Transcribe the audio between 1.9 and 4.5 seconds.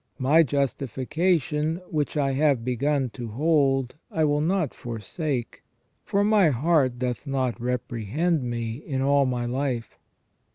which I have begun to hold, I will